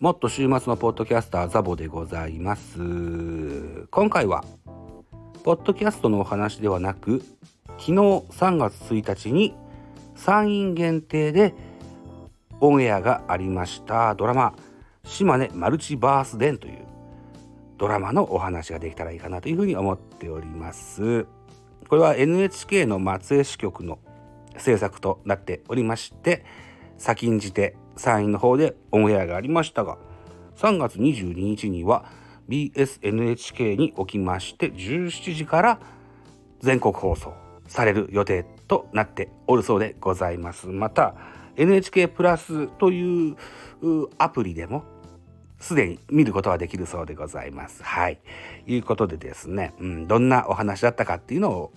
[0.00, 2.78] もっと週末のポッドキャスターザボでございます。
[3.90, 4.44] 今回は
[5.42, 7.20] ポッドキャストのお話ではなく
[7.78, 9.56] 昨日3月1日に
[10.14, 11.52] 山陰限定で
[12.60, 14.14] オンエアがありました。
[14.14, 14.54] ドラマ
[15.02, 16.86] 島根マルチバースデンという
[17.76, 21.26] ドラマのお話ができたらいいかなというふうに思っております。
[21.88, 23.98] これは NHK の松江支局の
[24.58, 26.44] 制作となっておりまして
[26.98, 29.98] 先んじて山陰の方でオンエアがありましたが
[30.56, 32.06] 3月22日には
[32.48, 35.80] BSNHK におきまして17時から
[36.60, 37.34] 全国放送
[37.66, 41.14] される予定となっておるそうでございますまた
[41.56, 43.36] NHK プラスという
[44.16, 44.84] アプリでも
[45.60, 47.82] すでに見ることはできるそうでございます。
[47.82, 48.20] はい。
[48.66, 51.72] いうことでですね、うん、どんなお話だったかっていうのを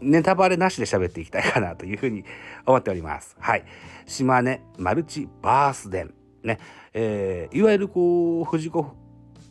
[0.00, 2.24] ネタバレなしで喋っていきたいかなというふうに
[2.66, 3.36] 思っております。
[3.38, 3.64] はい。
[4.06, 6.14] 島根マルチバースデン。
[6.42, 6.58] ね。
[6.92, 8.94] えー、いわゆるこう、藤子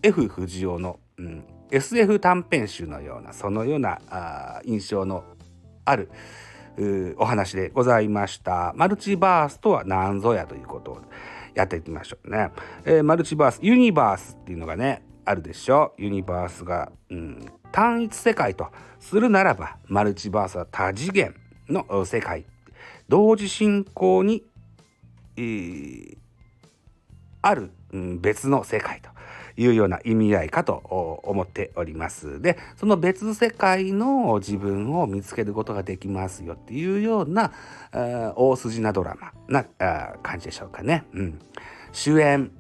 [0.02, 5.24] F 不二雄の、うん、SF 短編集のような、そのようなあ印象の
[5.86, 6.10] ある
[7.18, 8.74] お話でございました。
[8.76, 11.02] マルチバースとは何ぞやということを
[11.54, 12.52] やっていきましょうね。
[12.86, 15.94] えー、マルチバース、ユニバースっていうのがね、あるでしょ？
[16.00, 21.36] ユニバースが、うん、単一世界とするならばマルチバースは多次元
[21.70, 22.48] の世界
[23.08, 24.44] 同時進行に、
[25.38, 26.18] えー、
[27.44, 29.10] ある、うん、別の世界と
[29.56, 30.74] いうような意味合いかと
[31.24, 32.42] 思っております。
[32.42, 37.54] でその別世界の自分を見つけることができますよっていうような
[38.36, 39.64] 大筋なドラマな
[40.24, 41.04] 感じでしょうかね。
[41.14, 41.40] うん、
[41.92, 42.52] 主演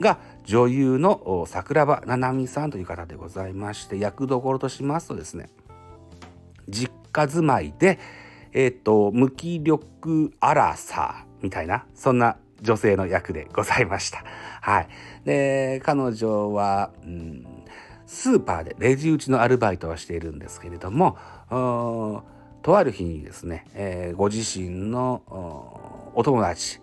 [0.00, 5.50] が女優の桜庭ななみさんという方でございまして役どころとしますとですね
[6.68, 7.98] 実家住まいで
[8.52, 14.22] え、ー、と無気力アラサーみたいなそんな女性の役でございました。
[14.60, 14.88] はい、
[15.24, 17.46] で彼女は、うん、
[18.06, 21.16] スーパーでレジ打ちのアルバイトをしているんですけれども
[22.62, 25.22] とある日にですね、えー、ご自身の
[26.14, 26.80] お友達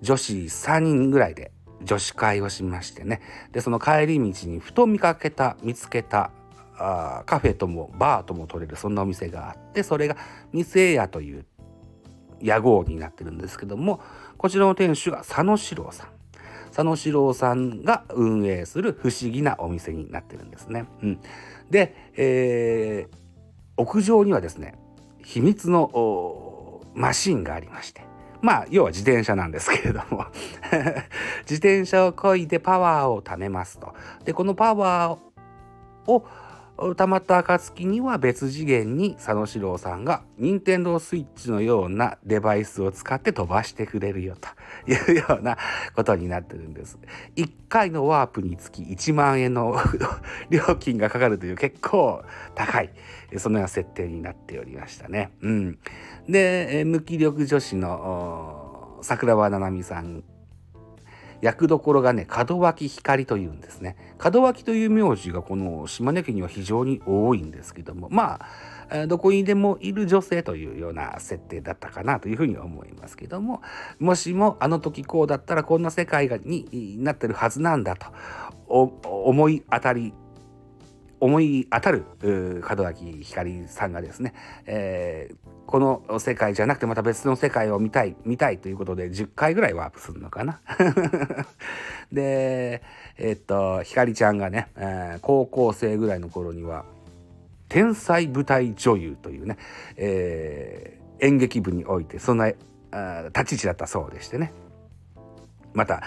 [0.00, 1.52] 女子3人ぐらいで
[1.82, 3.20] 女子会をしましてね。
[3.52, 6.30] でその帰り道にふと見かけた見つけた
[6.76, 10.16] あカフェともバーとも取れるそんなお店があってそれが
[10.52, 11.44] 店屋という
[12.40, 14.00] 屋号になってるんですけども
[14.38, 16.08] こちらの店主が佐野史郎さん。
[16.70, 20.86] 佐野史郎さんが運営する不思議なお店になってるんですね。
[21.02, 21.20] うん、
[21.68, 23.16] で、えー、
[23.76, 24.76] 屋上にはですね
[25.22, 28.09] 秘密のマシンがありまして。
[28.42, 30.26] まあ要は自転車なんですけれども
[31.48, 33.94] 自転車を漕いでパワーを貯めますと。
[34.24, 36.24] でこのパワーを
[36.96, 44.48] たまった暁には別次元に佐野史郎さんが任天堂スイッチのようなデバイスを使って飛ばしてくれるよと
[44.90, 45.58] いうような
[45.94, 46.98] ことになってるんです。
[47.36, 49.76] 1回のワープにつき1万円の
[50.48, 52.22] 料金がかかるという結構
[52.54, 52.90] 高い
[53.36, 55.30] そのような設定になっておりましたね。
[55.42, 55.78] うん、
[56.28, 58.19] で無気力女子の
[59.02, 60.24] 桜庭ななみさん。
[61.40, 63.96] 役どころがね門脇光というんですね。
[64.22, 68.08] 門脇という名字がこの島根県には非常に多いんですけども。
[68.10, 68.40] ま
[68.90, 73.62] あどこにでもいる女性というような設定だったかなというふうに思いますけども。
[73.98, 78.06] もしもあの時こうだったらこんな世界がになってるはずなんだと
[78.68, 80.12] 思い当たり
[81.20, 84.34] 思い当たる門脇光さんがですね、
[84.66, 90.60] えー、この世界じゃなくてまた別の世界を見たい見たいということで10回ぐらいワープするのかな。
[92.10, 92.82] で
[93.16, 96.84] え、っとひかりちゃんがね、えー、高校生ぐらいの頃には
[97.68, 99.58] 天才舞台女優というね、
[99.96, 102.56] えー、演劇部においてそんな立
[103.44, 104.52] ち位置だったそうでしてね
[105.72, 106.02] また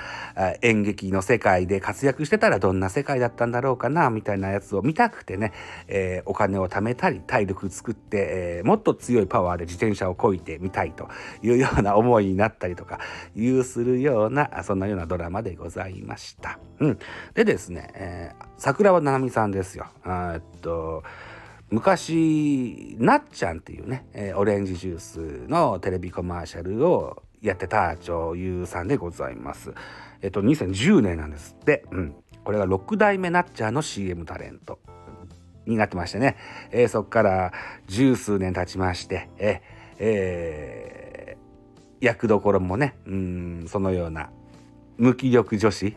[0.61, 5.53] 演劇の世界で活躍してたらどんな世界だったんだろうかなみたいなやつを見たくてね、
[5.87, 11.09] えー、お金を貯めたり体力作って、えー、もっと強いパワーで自転車をこいてみたいと
[11.41, 12.99] いうような思いになったりとか
[13.35, 16.59] いうするようなそんなようなドラマでございました。
[16.79, 16.99] うん、
[17.33, 19.87] でですね、えー、桜庭ななみさんですよ。
[20.05, 21.03] えっと
[21.69, 29.73] 昔なっちゃんっていうね、え、オレンジジュースのテレビコマーシャルをやってた女優さんでございます。
[30.21, 34.79] えっと2010年なんですって、うん、これが6代目なっちゃんの CM タレント。
[35.65, 36.35] になってましてね、
[36.71, 37.53] えー、そっから
[37.87, 39.61] 十数年経ちましてえ
[39.97, 44.29] えー、役どころもねうんそのような
[44.97, 45.95] 無気力女子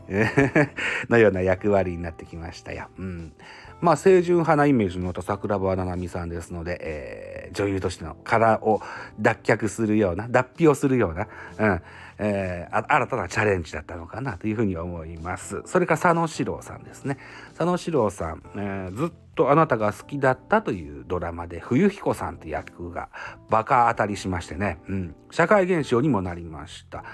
[1.10, 2.88] のような役割になってきましたよ。
[2.98, 3.32] うん、
[3.80, 8.80] まあ清純派なイメージの桜庭ななみさんですので、えー、女優としての殻を
[9.18, 11.82] 脱却するような脱皮をするような、うん
[12.18, 15.62] えー、新たなチャレンジだったのかなというふうに思います。
[15.64, 17.18] それから佐野史郎さんですね。
[17.50, 23.08] 佐野史郎さん、えー、ずっとあなたが好きだったというドラマで冬彦さんという役が
[23.48, 27.04] バカ当たりしましてね、うん、社会現象にもなりました。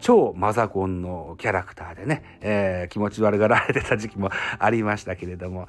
[0.00, 5.68] 超マザコンのキャラクターでね、えー、気持ち悪がられてた時期もありましたけれども。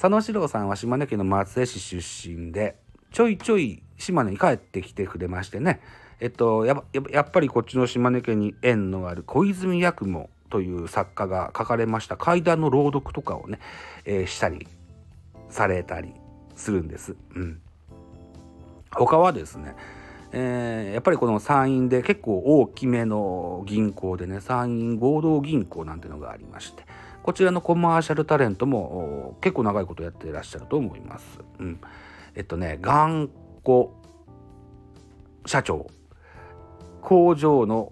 [0.00, 2.78] 佐野史郎さんは島根県の松江市出身で
[3.12, 5.80] ちょいちょい島根に帰ってきてくれましてね
[6.20, 13.60] えっとやっぱりこっちの島根県に縁のある小泉八雲という作家が書かれました怪談の朗読とかをね、
[14.04, 14.66] えー、したり
[15.48, 16.12] されたり
[16.56, 17.16] するんです。
[17.34, 17.60] うん、
[18.92, 19.74] 他はですね
[20.32, 26.84] えー、やっぱりこの山陰で結構大きめの銀行でね山陰合同銀行なんていうのがありまして
[27.22, 31.40] こちらのコマーシャルタレントも結構長いことやってらっしゃると思います。
[31.58, 31.80] うん、
[32.34, 33.28] えっとね頑
[33.64, 33.90] 固
[35.46, 35.86] 社長
[37.00, 37.90] 工場の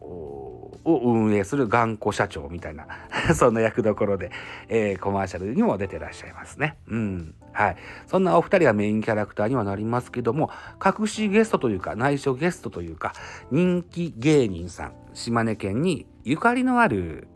[0.88, 2.86] を運営する頑固社長みたいな
[3.34, 4.30] そんな役どころで、
[4.68, 6.78] えー、コマーシャルにも出てらっしゃいますね。
[6.88, 7.34] うん。
[7.52, 7.76] はい。
[8.06, 10.50] そんなお二人はメインキャラクターにはなりますけども、
[10.84, 13.12] 隠しゲストというか、内緒ゲストというか、
[13.50, 17.28] 人気芸人さん、島根県にゆかりのある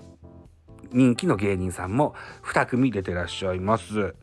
[0.92, 2.14] 人気の芸人さんも
[2.44, 4.14] 2組出てらっしゃいます。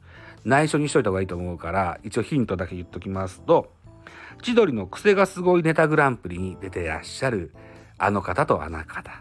[0.46, 3.72] 内緒にしといた方がいいと思うから、一応ヒントだけ言っときますと、
[4.42, 7.54] 千鳥の癖がすごいネタグランプリに出てらっしゃる
[7.98, 9.12] あの方とあの方。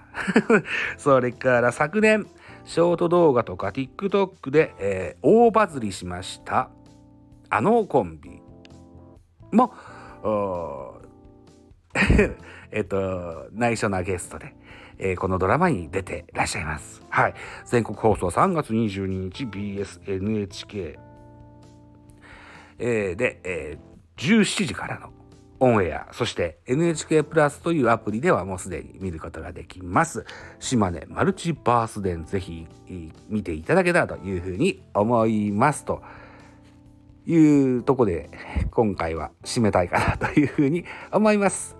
[0.96, 2.26] それから昨年、
[2.64, 6.68] ショート動画とか TikTok で、えー、大バズりしました
[7.48, 8.42] あのコンビ
[9.52, 9.72] も
[12.70, 14.54] えっと内緒なゲストで、
[14.98, 17.00] えー、このドラマに出てらっしゃいます。
[17.08, 17.34] はい、
[17.64, 20.98] 全国放送3月22日 BSNHK、
[22.78, 25.10] えー、で、えー、17時からの
[25.60, 30.24] オンエア、そして NHK プラスというアプリではもうすでに見ることができます。
[30.60, 32.66] 島根マルチバースデン、ぜひ
[33.28, 36.02] 見ていただけたらというふうに思いますと。
[37.28, 38.30] いうとこで
[38.70, 41.76] 今回は締めたいかなというふうに思います。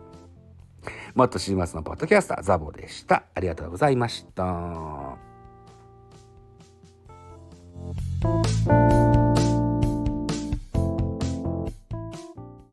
[1.15, 3.25] もっとしますのポッドキャスターザボでした。
[3.35, 5.17] ありがとうございました。